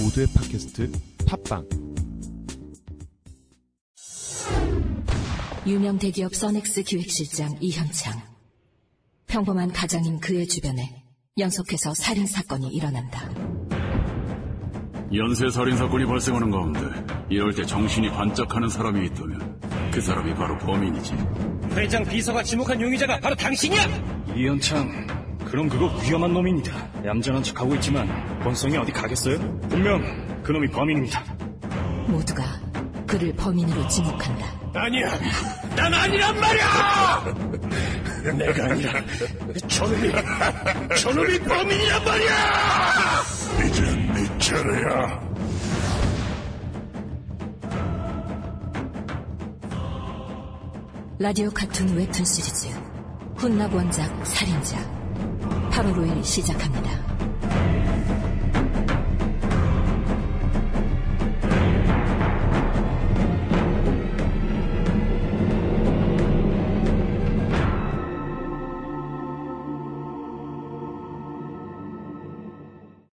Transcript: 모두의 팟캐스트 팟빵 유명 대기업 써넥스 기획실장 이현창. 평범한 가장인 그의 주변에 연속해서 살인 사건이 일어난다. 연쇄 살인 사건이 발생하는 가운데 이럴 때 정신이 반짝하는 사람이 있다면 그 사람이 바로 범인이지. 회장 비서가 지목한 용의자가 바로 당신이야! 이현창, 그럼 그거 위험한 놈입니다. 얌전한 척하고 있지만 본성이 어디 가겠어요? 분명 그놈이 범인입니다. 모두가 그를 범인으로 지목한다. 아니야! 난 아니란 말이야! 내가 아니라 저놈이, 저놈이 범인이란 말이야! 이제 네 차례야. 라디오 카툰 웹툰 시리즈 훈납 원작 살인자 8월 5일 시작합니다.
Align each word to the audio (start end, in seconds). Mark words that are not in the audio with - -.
모두의 0.00 0.26
팟캐스트 0.34 0.90
팟빵 1.26 1.68
유명 5.66 5.98
대기업 5.98 6.34
써넥스 6.34 6.82
기획실장 6.82 7.56
이현창. 7.60 8.20
평범한 9.26 9.72
가장인 9.72 10.20
그의 10.20 10.46
주변에 10.46 11.04
연속해서 11.38 11.94
살인 11.94 12.26
사건이 12.26 12.68
일어난다. 12.68 13.30
연쇄 15.14 15.48
살인 15.48 15.76
사건이 15.76 16.04
발생하는 16.06 16.50
가운데 16.50 16.80
이럴 17.30 17.54
때 17.54 17.64
정신이 17.64 18.10
반짝하는 18.10 18.68
사람이 18.68 19.06
있다면 19.06 19.90
그 19.92 20.00
사람이 20.00 20.34
바로 20.34 20.58
범인이지. 20.58 21.14
회장 21.76 22.04
비서가 22.04 22.42
지목한 22.42 22.80
용의자가 22.80 23.20
바로 23.20 23.34
당신이야! 23.34 24.34
이현창, 24.36 25.06
그럼 25.54 25.68
그거 25.68 25.86
위험한 26.02 26.32
놈입니다. 26.32 26.72
얌전한 27.04 27.40
척하고 27.44 27.76
있지만 27.76 28.08
본성이 28.40 28.76
어디 28.76 28.90
가겠어요? 28.90 29.38
분명 29.68 30.02
그놈이 30.42 30.66
범인입니다. 30.68 31.22
모두가 32.08 32.42
그를 33.06 33.32
범인으로 33.36 33.86
지목한다. 33.86 34.46
아니야! 34.74 35.16
난 35.76 35.94
아니란 35.94 36.40
말이야! 36.40 37.34
내가 38.36 38.64
아니라 38.64 39.00
저놈이, 39.68 40.10
저놈이 40.98 41.38
범인이란 41.38 42.04
말이야! 42.04 43.22
이제 43.68 43.82
네 44.12 44.38
차례야. 44.38 45.20
라디오 51.20 51.48
카툰 51.50 51.96
웹툰 51.96 52.24
시리즈 52.24 52.68
훈납 53.36 53.72
원작 53.72 54.26
살인자 54.26 55.03
8월 55.74 55.92
5일 55.92 56.22
시작합니다. 56.22 57.13